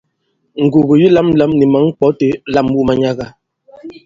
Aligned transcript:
Ngùgù 0.65 0.93
yi 1.01 1.07
lāmlām 1.15 1.51
ni 1.57 1.65
mǎŋ 1.73 1.83
ŋkwɔ̌ 1.89 2.09
itē, 2.13 2.27
lam 2.53 2.67
wu 2.75 2.81
manyaga! 2.87 3.25